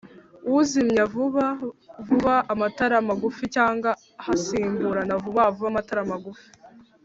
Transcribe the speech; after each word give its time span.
uzimya 0.57 1.03
vuba 1.13 1.45
vuba 2.05 2.35
amatara 2.53 2.97
magufi 3.09 3.43
cyangwa 3.55 3.89
hasimburana 4.25 5.13
vuba 5.23 5.41
vuba 5.55 5.67
amatara 5.71 6.01
magufi 6.13 6.45